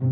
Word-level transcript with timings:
إيه 0.00 0.06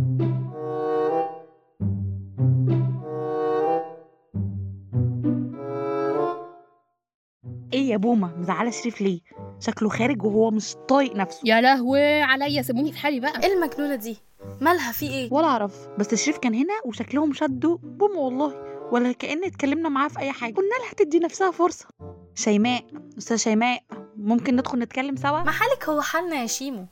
يا 7.72 7.96
بومة؟ 7.96 8.36
مزعلة 8.36 8.70
شريف 8.70 9.00
ليه؟ 9.00 9.20
شكله 9.60 9.88
خارج 9.88 10.22
وهو 10.24 10.50
مش 10.50 10.74
طايق 10.88 11.16
نفسه. 11.16 11.40
يا 11.44 11.60
لهوي 11.60 12.22
عليا 12.22 12.62
سيبوني 12.62 12.92
في 12.92 12.98
حالي 12.98 13.20
بقى. 13.20 13.42
إيه 13.42 13.54
المجنونة 13.54 13.94
دي؟ 13.94 14.16
مالها 14.60 14.92
في 14.92 15.06
إيه؟ 15.06 15.32
ولا 15.32 15.46
اعرف. 15.46 15.88
بس 15.98 16.14
شريف 16.14 16.38
كان 16.38 16.54
هنا 16.54 16.74
وشكلهم 16.84 17.32
شدوا 17.32 17.78
بوم 17.82 18.16
والله. 18.16 18.54
ولا 18.92 19.12
كأن 19.12 19.44
اتكلمنا 19.44 19.88
معاه 19.88 20.08
في 20.08 20.18
اي 20.18 20.32
حاجة. 20.32 20.54
قلنا 20.54 20.74
لها 20.84 20.92
تدي 20.96 21.18
نفسها 21.18 21.50
فرصة. 21.50 21.86
شيماء 22.34 22.84
أستاذ 23.18 23.36
شيماء 23.36 23.82
ممكن 24.16 24.56
ندخل 24.56 24.78
نتكلم 24.78 25.16
سوا؟ 25.16 25.42
ما 25.42 25.50
حالك 25.50 25.88
هو 25.88 26.00
حالنا 26.00 26.36
يا 26.36 26.46
شيمو. 26.46 26.86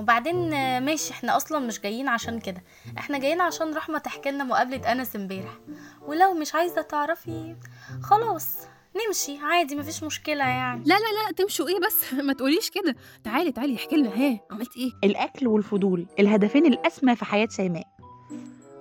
وبعدين 0.00 0.48
ماشي 0.84 1.10
إحنا 1.12 1.36
أصلا 1.36 1.58
مش 1.58 1.80
جايين 1.80 2.08
عشان 2.08 2.40
كده. 2.40 2.62
إحنا 2.98 3.18
جايين 3.18 3.40
عشان 3.40 3.74
رحمة 3.74 3.98
تحكي 3.98 4.30
لنا 4.30 4.44
مقابلة 4.44 4.92
أنس 4.92 5.16
امبارح. 5.16 5.58
ولو 6.06 6.34
مش 6.34 6.54
عايزة 6.54 6.82
تعرفي 6.82 7.56
خلاص 8.02 8.56
نمشي 8.96 9.38
عادي 9.42 9.76
مفيش 9.76 10.02
مشكلة 10.02 10.44
يعني. 10.44 10.80
لا 10.84 10.94
لا 10.94 11.28
لا 11.28 11.32
تمشوا. 11.36 11.68
إيه 11.68 11.80
بس؟ 11.86 12.14
ما 12.26 12.32
تقوليش 12.32 12.70
كده. 12.70 12.96
تعالي 13.24 13.52
تعالي 13.52 13.76
احكي 13.76 13.96
لنا. 13.96 14.08
ها 14.08 14.40
عملت 14.50 14.76
إيه؟ 14.76 14.90
الأكل 15.10 15.46
والفضول 15.48 16.06
الهدفين 16.18 16.66
الأسمى 16.66 17.16
في 17.16 17.24
حياة 17.24 17.48
شيماء. 17.50 17.86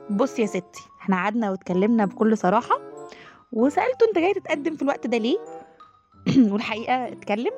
بص 0.09 0.39
يا 0.39 0.45
ستي 0.45 0.81
إحنا 1.01 1.15
قعدنا 1.15 1.51
واتكلمنا 1.51 2.05
بكل 2.05 2.37
صراحة. 2.37 2.79
وسألته 3.51 4.05
أنت 4.09 4.17
جاي 4.17 4.33
تتقدم 4.33 4.75
في 4.75 4.81
الوقت 4.81 5.07
ده 5.07 5.17
ليه؟ 5.17 5.37
والحقيقة 6.51 7.07
اتكلم 7.07 7.51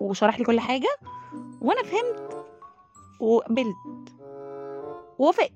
وشرح 0.00 0.38
لي 0.38 0.44
كل 0.44 0.60
حاجة. 0.60 0.88
وأنا 1.60 1.82
فهمت 1.82 2.35
وقبلت 3.20 3.76
ووافقت. 5.18 5.52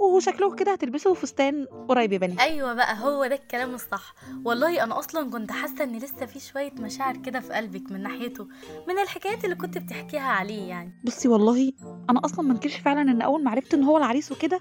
وشكله 0.00 0.54
كده 0.54 0.72
هتلبسه 0.72 1.14
فستان 1.14 1.66
قريب 1.88 2.10
بنات 2.14 2.40
أيوه 2.40 2.74
بقى 2.74 2.96
هو 3.04 3.26
ده 3.26 3.34
الكلام 3.34 3.74
الصح. 3.74 4.14
والله 4.44 4.82
أنا 4.84 4.98
أصلا 4.98 5.30
كنت 5.30 5.52
حاسة 5.52 5.84
إن 5.84 5.98
لسه 5.98 6.26
في 6.26 6.40
شوية 6.40 6.72
مشاعر 6.80 7.16
كده 7.16 7.40
في 7.40 7.52
قلبك 7.52 7.92
من 7.92 8.02
ناحيته 8.02 8.48
من 8.88 8.98
الحكايات 9.02 9.44
اللي 9.44 9.54
كنت 9.56 9.78
بتحكيها 9.78 10.28
عليه 10.28 10.68
يعني. 10.68 10.92
بصي 11.04 11.28
والله 11.28 11.72
أنا 12.10 12.20
أصلا 12.24 12.42
ما 12.44 12.52
انكرش 12.52 12.76
فعلا 12.76 13.02
إن 13.02 13.22
أول 13.22 13.44
ما 13.44 13.50
عرفت 13.50 13.74
إن 13.74 13.82
هو 13.84 13.98
العريس 13.98 14.32
وكده 14.32 14.60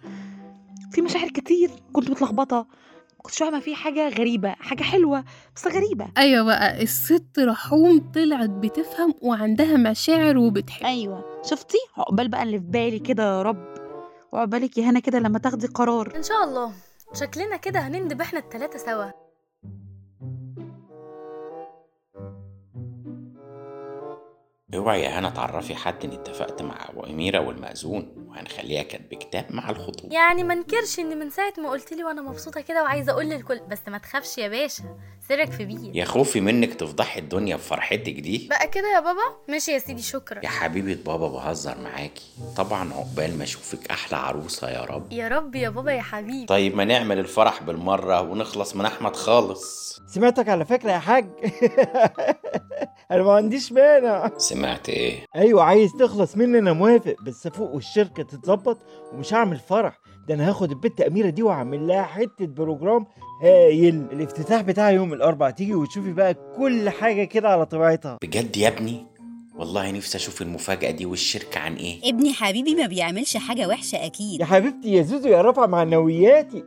في 0.91 1.01
مشاعر 1.01 1.27
كتير 1.29 1.71
كنت 1.93 2.09
متلخبطة. 2.09 2.67
كنت 3.23 3.33
فاهمة 3.35 3.59
فيه 3.59 3.75
حاجة 3.75 4.09
غريبة 4.09 4.49
حاجة 4.59 4.83
حلوة 4.83 5.23
بس 5.55 5.67
غريبة. 5.67 6.07
أيوه 6.17 6.45
بقى 6.45 6.83
الست 6.83 7.39
رحوم 7.39 8.11
طلعت 8.15 8.49
بتفهم 8.49 9.13
وعندها 9.21 9.77
مشاعر 9.77 10.37
وبتحب. 10.37 10.85
أيوه. 10.85 11.41
شفتي؟ 11.43 11.77
عقبال 11.97 12.27
بقى 12.27 12.43
اللي 12.43 12.59
في 12.59 12.65
بالي 12.65 12.99
كده 12.99 13.23
يا 13.23 13.41
رب. 13.41 13.65
وعقبالك 14.31 14.77
يا 14.77 14.83
هنا 14.89 14.99
كده 14.99 15.19
لما 15.19 15.39
تاخدي 15.39 15.67
قرار. 15.67 16.15
إن 16.15 16.23
شاء 16.23 16.43
الله. 16.43 16.71
شكلنا 17.13 17.57
كده 17.57 17.79
هنندب 17.79 18.21
إحنا 18.21 18.39
التلاتة 18.39 18.79
سوا. 18.79 19.05
اوعي 24.75 25.01
يا 25.01 25.19
هنا 25.19 25.29
تعرفي 25.29 25.75
حد 25.75 26.03
اني 26.05 26.15
اتفقت 26.15 26.61
مع 26.61 26.89
ابو 26.89 27.03
أميرة 27.03 27.39
والمأذون 27.39 28.25
وهنخليها 28.27 28.83
كاتبة 28.83 29.17
كتاب 29.17 29.45
مع 29.49 29.69
الخطوبه 29.69 30.13
يعني 30.15 30.43
ما 30.43 30.53
انكرش 30.53 30.99
إن 30.99 31.19
من 31.19 31.29
ساعة 31.29 31.53
ما 31.57 31.69
قلت 31.69 31.93
لي 31.93 32.03
وأنا 32.03 32.21
مبسوطة 32.21 32.61
كده 32.61 32.83
وعايزة 32.83 33.11
أقول 33.11 33.25
للكل 33.25 33.59
بس 33.69 33.79
ما 33.87 33.97
تخافش 33.97 34.37
يا 34.37 34.47
باشا 34.47 34.83
سرك 35.29 35.51
في 35.51 35.65
بيه 35.65 35.91
يا 35.93 36.05
خوفي 36.05 36.41
منك 36.41 36.73
تفضحي 36.73 37.19
الدنيا 37.19 37.55
بفرحتك 37.55 38.13
دي. 38.19 38.47
بقى 38.49 38.67
كده 38.67 38.93
يا 38.95 38.99
بابا؟ 38.99 39.35
ماشي 39.49 39.71
يا 39.71 39.79
سيدي 39.79 40.01
شكرا. 40.01 40.39
يا 40.43 40.49
حبيبة 40.49 41.03
بابا 41.05 41.27
بهزر 41.27 41.77
معاكي. 41.77 42.23
طبعا 42.57 42.93
عقبال 42.93 43.37
ما 43.37 43.43
أشوفك 43.43 43.91
أحلى 43.91 44.17
عروسة 44.17 44.69
يا 44.69 44.81
رب. 44.81 45.11
يا 45.13 45.27
رب 45.27 45.55
يا 45.55 45.69
بابا 45.69 45.91
يا 45.91 46.01
حبيبي. 46.01 46.45
طيب 46.45 46.75
ما 46.75 46.85
نعمل 46.85 47.19
الفرح 47.19 47.63
بالمرة 47.63 48.21
ونخلص 48.21 48.75
من 48.75 48.85
أحمد 48.85 49.15
خالص. 49.15 49.99
سمعتك 50.07 50.49
على 50.49 50.65
فكرة 50.65 50.91
يا 50.91 50.99
حاج. 50.99 51.25
أنا 53.11 53.23
ما 53.23 53.33
عنديش 53.33 53.71
مانع. 53.71 54.31
سمعت 54.37 54.89
إيه؟ 54.89 55.25
أيوه 55.35 55.63
عايز 55.63 55.91
تخلص 55.99 56.37
مني 56.37 56.59
أنا 56.59 56.73
موافق 56.73 57.15
بس 57.25 57.47
افوق 57.47 57.71
والشركة 57.73 58.23
تتظبط 58.23 58.77
ومش 59.13 59.33
هعمل 59.33 59.57
فرح. 59.69 59.99
ده 60.27 60.35
أنا 60.35 60.49
هاخد 60.49 60.71
البت 60.71 61.01
اميرة 61.01 61.29
دي 61.29 61.43
واعمل 61.43 61.87
لها 61.87 62.03
حتة 62.03 62.45
بروجرام 62.45 63.05
هايل. 63.43 64.05
الافتتاح 64.11 64.61
بتاعها 64.61 64.89
يوم 64.89 65.13
الاربع 65.13 65.49
تيجي 65.49 65.73
وتشوفي 65.73 66.13
بقى 66.13 66.35
كل 66.57 66.89
حاجة 66.89 67.23
كده 67.23 67.49
على 67.49 67.65
طبيعتها. 67.65 68.17
بجد 68.23 68.57
يا 68.57 68.67
ابني؟ 68.67 69.05
والله 69.55 69.91
نفسي 69.91 70.17
أشوف 70.17 70.41
المفاجأة 70.41 70.91
دي 70.91 71.05
والشركة 71.05 71.59
عن 71.59 71.75
إيه. 71.75 71.99
ابني 72.09 72.33
حبيبي 72.33 72.75
ما 72.75 72.85
بيعملش 72.87 73.37
حاجة 73.37 73.67
وحشة 73.67 74.05
أكيد. 74.05 74.39
يا 74.39 74.45
حبيبتي 74.45 74.93
يا 74.93 75.01
زوزو 75.01 75.29
يا 75.29 75.41
رافعة 75.41 75.65
معنوياتي. 75.65 76.63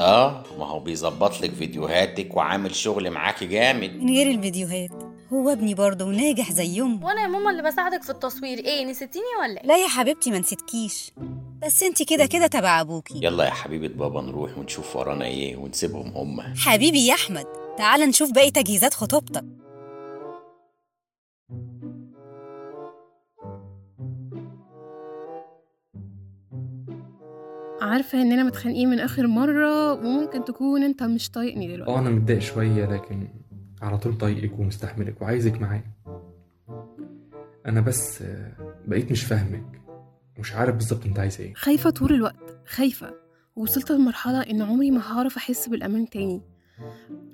آه 0.00 0.42
ما 0.58 0.66
هو 0.66 0.80
بيظبط 0.80 1.40
لك 1.40 1.50
فيديوهاتك 1.50 2.36
وعامل 2.36 2.74
شغل 2.74 3.10
معاكي 3.10 3.46
جامد. 3.46 4.02
من 4.02 4.08
غير 4.08 4.30
الفيديوهات. 4.30 4.90
هو 5.34 5.50
ابني 5.52 5.74
برضه 5.74 6.04
وناجح 6.04 6.52
زيهم. 6.52 7.04
وأنا 7.04 7.22
يا 7.22 7.26
ماما 7.26 7.50
اللي 7.50 7.62
بساعدك 7.62 8.02
في 8.02 8.10
التصوير. 8.10 8.58
إيه 8.58 8.84
نسيتيني 8.84 9.24
ولا 9.42 9.60
إيه؟ 9.60 9.66
لا 9.66 9.76
يا 9.76 9.88
حبيبتي 9.88 10.30
ما 10.30 10.38
نسيتكيش. 10.38 11.12
بس 11.66 11.82
انت 11.82 12.02
كده 12.02 12.26
كده 12.26 12.46
تبع 12.46 12.80
ابوكي. 12.80 13.14
يلا 13.22 13.44
يا 13.44 13.50
حبيبة 13.50 13.88
بابا 13.88 14.20
نروح 14.22 14.58
ونشوف 14.58 14.96
ورانا 14.96 15.24
إيه 15.24 15.56
ونسيبهم 15.56 16.08
هما 16.16 16.54
حبيبي 16.56 17.06
يا 17.06 17.14
أحمد 17.14 17.46
تعال 17.78 18.00
نشوف 18.00 18.32
باقي 18.32 18.50
تجهيزات 18.50 18.94
خطوبتك. 18.94 19.44
عارفة 27.80 28.22
إننا 28.22 28.42
متخانقين 28.42 28.88
من 28.90 29.00
آخر 29.00 29.26
مرة 29.26 29.92
وممكن 29.92 30.44
تكون 30.44 30.82
أنت 30.82 31.02
مش 31.02 31.30
طايقني 31.30 31.72
أه 31.72 31.76
دلوقتي 31.76 31.98
أنا 31.98 32.10
متضايق 32.10 32.38
شوية 32.38 32.86
لكن 32.86 33.28
على 33.84 33.98
طول 33.98 34.18
طايقك 34.18 34.58
ومستحملك 34.58 35.22
وعايزك 35.22 35.60
معايا. 35.60 35.90
أنا 37.66 37.80
بس 37.80 38.24
بقيت 38.86 39.10
مش 39.12 39.24
فاهمك. 39.24 39.80
مش 40.38 40.52
عارف 40.52 40.74
بالظبط 40.74 41.06
أنت 41.06 41.18
عايز 41.18 41.40
إيه. 41.40 41.54
خايفة 41.54 41.90
طول 41.90 42.12
الوقت. 42.12 42.58
خايفة. 42.66 43.14
وصلت 43.56 43.90
لمرحلة 43.90 44.40
إن 44.40 44.62
عمري 44.62 44.90
ما 44.90 45.00
هعرف 45.12 45.36
أحس 45.36 45.68
بالأمان 45.68 46.10
تاني. 46.10 46.42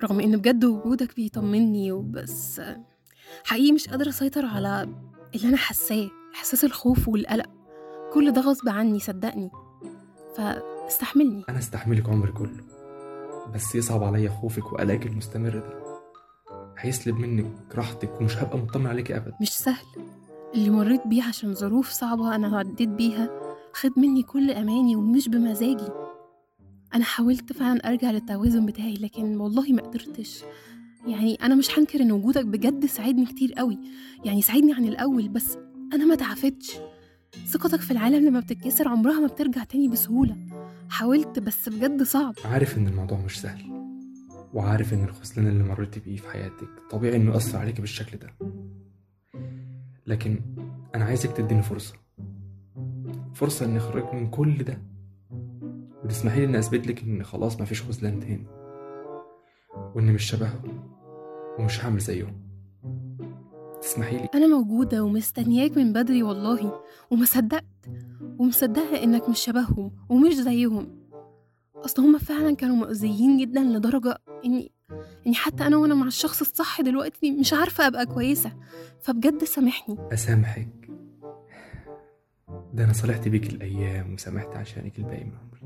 رغم 0.02 0.20
إن 0.20 0.36
بجد 0.36 0.64
وجودك 0.64 1.16
بيطمني 1.16 1.92
وبس 1.92 2.62
حقيقي 3.44 3.72
مش 3.72 3.88
قادرة 3.88 4.08
أسيطر 4.08 4.46
على 4.46 4.88
اللي 5.34 5.48
أنا 5.48 5.56
حاساه. 5.56 6.10
إحساس 6.34 6.64
الخوف 6.64 7.08
والقلق. 7.08 7.50
كل 8.12 8.32
ده 8.32 8.40
غصب 8.40 8.68
عني 8.68 8.98
صدقني. 8.98 9.50
فاستحملني. 10.36 11.44
أنا 11.48 11.58
استحملك 11.58 12.08
عمري 12.08 12.32
كله. 12.32 12.64
بس 13.54 13.74
يصعب 13.74 14.02
عليا 14.04 14.30
خوفك 14.30 14.72
وقلقك 14.72 15.06
المستمر 15.06 15.50
ده. 15.58 15.89
هيسلب 16.80 17.16
منك 17.18 17.52
راحتك 17.74 18.20
ومش 18.20 18.36
هبقى 18.36 18.58
مطمن 18.58 18.86
عليكي 18.86 19.16
ابدا. 19.16 19.34
مش 19.40 19.50
سهل. 19.52 19.86
اللي 20.54 20.70
مريت 20.70 21.06
بيه 21.06 21.22
عشان 21.22 21.54
ظروف 21.54 21.88
صعبة 21.90 22.34
أنا 22.34 22.58
عديت 22.58 22.88
بيها 22.88 23.30
خد 23.72 23.90
مني 23.96 24.22
كل 24.22 24.50
أماني 24.50 24.96
ومش 24.96 25.28
بمزاجي. 25.28 25.88
أنا 26.94 27.04
حاولت 27.04 27.52
فعلا 27.52 27.88
أرجع 27.88 28.10
للتوازن 28.10 28.66
بتاعي 28.66 28.94
لكن 28.94 29.36
والله 29.40 29.72
ما 29.72 29.82
قدرتش. 29.82 30.42
يعني 31.06 31.34
أنا 31.34 31.54
مش 31.54 31.78
هنكر 31.78 32.00
إن 32.00 32.12
وجودك 32.12 32.44
بجد 32.44 32.86
ساعدني 32.86 33.26
كتير 33.26 33.52
قوي. 33.52 33.78
يعني 34.24 34.42
ساعدني 34.42 34.72
عن 34.72 34.84
الأول 34.84 35.28
بس 35.28 35.58
أنا 35.92 36.04
ما 36.04 36.14
تعافتش. 36.14 36.72
ثقتك 37.46 37.80
في 37.80 37.90
العالم 37.90 38.28
لما 38.28 38.40
بتتكسر 38.40 38.88
عمرها 38.88 39.20
ما 39.20 39.26
بترجع 39.26 39.64
تاني 39.64 39.88
بسهولة. 39.88 40.36
حاولت 40.88 41.38
بس 41.38 41.68
بجد 41.68 42.02
صعب. 42.02 42.34
عارف 42.44 42.78
إن 42.78 42.86
الموضوع 42.86 43.18
مش 43.18 43.40
سهل. 43.40 43.79
وعارف 44.54 44.94
إن 44.94 45.04
الخذلان 45.04 45.46
اللي 45.46 45.64
مريت 45.64 45.98
بيه 45.98 46.16
في 46.16 46.28
حياتك 46.28 46.68
طبيعي 46.90 47.16
إنه 47.16 47.32
يأثر 47.32 47.58
عليك 47.58 47.80
بالشكل 47.80 48.18
ده. 48.18 48.34
لكن 50.06 50.40
أنا 50.94 51.04
عايزك 51.04 51.32
تديني 51.32 51.62
فرصة. 51.62 51.94
فرصة 53.34 53.66
إني 53.66 53.78
أخرجك 53.78 54.14
من 54.14 54.30
كل 54.30 54.58
ده. 54.64 54.82
وتسمحي 56.04 56.38
لي 56.40 56.44
إني 56.44 56.58
أثبت 56.58 56.86
لك 56.86 57.02
إن 57.02 57.22
خلاص 57.22 57.60
مفيش 57.60 57.82
خذلان 57.82 58.20
تاني. 58.20 58.46
واني 59.94 60.12
مش 60.12 60.24
شبههم 60.24 60.90
ومش 61.58 61.84
هعمل 61.84 61.98
زيهم. 61.98 62.40
تسمحي 63.82 64.16
لي؟ 64.16 64.28
أنا 64.34 64.46
موجودة 64.46 65.04
ومستنياك 65.04 65.76
من 65.76 65.92
بدري 65.92 66.22
والله. 66.22 66.80
وما 67.10 67.24
صدقت. 67.24 67.64
ومصدقة 68.38 69.02
إنك 69.04 69.28
مش 69.28 69.38
شبههم. 69.40 69.90
ومش 70.08 70.34
زيهم. 70.34 70.99
أصل 71.84 72.02
هما 72.02 72.18
فعلا 72.18 72.56
كانوا 72.56 72.76
مؤذيين 72.76 73.38
جدا 73.38 73.60
لدرجة 73.60 74.18
إني 74.44 74.72
إني 75.26 75.34
حتى 75.34 75.66
أنا 75.66 75.76
وأنا 75.76 75.94
مع 75.94 76.06
الشخص 76.06 76.40
الصح 76.40 76.80
دلوقتي 76.80 77.30
مش 77.30 77.52
عارفة 77.52 77.86
أبقى 77.86 78.06
كويسة. 78.06 78.52
فبجد 79.00 79.44
سامحني. 79.44 79.98
أسامحك. 80.12 80.90
ده 82.72 82.84
أنا 82.84 82.92
صالحت 82.92 83.28
بيك 83.28 83.50
الأيام 83.52 84.14
وسامحت 84.14 84.56
عشانك 84.56 84.98
الباقي 84.98 85.24
من 85.24 85.32
عمري. 85.42 85.60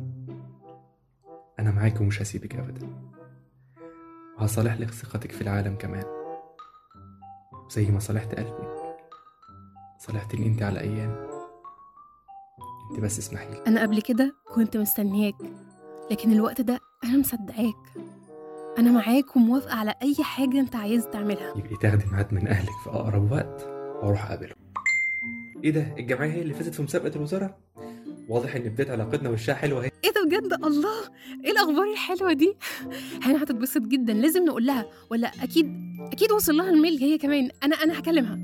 أنا 1.59 1.71
معاك 1.71 2.01
ومش 2.01 2.23
هسيبك 2.23 2.57
أبدا. 2.57 2.89
وهصالح 4.39 4.81
لك 4.81 4.91
ثقتك 4.91 5.33
في 5.33 5.41
العالم 5.41 5.77
كمان. 5.77 6.05
زي 7.71 7.91
ما 7.91 7.99
صالحت 7.99 8.35
قلبك. 8.35 8.97
صالحت 9.99 10.35
لي 10.35 10.47
أنت 10.47 10.63
على 10.63 10.81
أيام 10.81 11.27
أنت 12.91 13.01
بس 13.01 13.19
اسمحي 13.19 13.51
لي. 13.51 13.63
أنا 13.67 13.83
قبل 13.83 14.03
كده 14.03 14.35
كنت 14.55 14.77
مستنياك. 14.77 15.35
لكن 16.11 16.33
الوقت 16.33 16.61
ده 16.61 16.81
أنا 17.05 17.19
مصدقاك. 17.19 17.75
أنا 18.79 18.91
معاك 18.91 19.37
وموافقة 19.37 19.75
على 19.75 19.95
أي 20.03 20.15
حاجة 20.25 20.61
أنت 20.61 20.77
عايز 20.77 21.07
تعملها. 21.13 21.55
يبقى 21.57 21.77
تاخدي 21.81 22.05
ميعاد 22.13 22.35
من 22.35 22.49
أهلك 22.49 22.73
في 22.85 22.91
أقرب 22.91 23.33
وقت 23.33 23.63
وأروح 24.03 24.25
اقابله 24.27 24.55
إيه 25.65 25.71
ده؟ 25.71 25.95
الجمعية 25.99 26.33
هي 26.33 26.43
اللي 26.43 26.55
فازت 26.55 26.75
في 26.75 26.83
مسابقة 26.83 27.17
الوزارة؟ 27.17 27.57
واضح 28.29 28.55
إن 28.57 28.63
بداية 28.63 28.91
علاقتنا 28.93 29.29
وشها 29.31 29.55
حلوة 29.55 29.83
أهي. 29.85 29.91
إيه 30.05 30.11
ده 30.13 30.25
بجد؟ 30.25 30.53
الله! 30.65 31.01
إيه 31.45 31.51
الأخبار 31.51 31.93
الحلوة 31.93 32.33
دي؟ 32.33 32.55
هنا 33.23 33.43
هتتبسط 33.43 33.81
جدا. 33.83 34.13
لازم 34.13 34.45
نقول 34.45 34.67
لها. 34.67 34.85
ولا 35.11 35.29
أكيد 35.43 35.73
أكيد 36.13 36.33
وصل 36.33 36.57
لها 36.57 36.71
الميل 36.71 36.99
هي 36.99 37.19
كمان. 37.19 37.51
أنا 37.63 37.77
أنا 37.77 37.99
هكلمها. 37.99 38.39